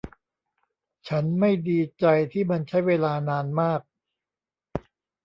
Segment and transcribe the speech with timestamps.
[1.07, 3.81] ฉันไม่ดีใจที่มันใช้เวลานานมาก